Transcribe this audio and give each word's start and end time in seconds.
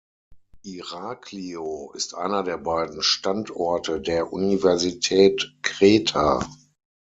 Iraklio 0.63 1.91
ist 1.93 2.15
einer 2.15 2.41
der 2.41 2.57
beiden 2.57 3.03
Standorte 3.03 4.01
der 4.01 4.33
Universität 4.33 5.53
Kreta. 5.61 6.39